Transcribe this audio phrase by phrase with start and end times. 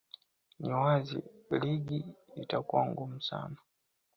[0.59, 1.19] ni wazi
[1.61, 1.99] ligi
[2.41, 3.57] itakuwa ngumu sana